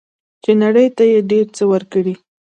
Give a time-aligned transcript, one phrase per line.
[0.43, 2.13] چې نړۍ ته یې ډیر څه ورکړي.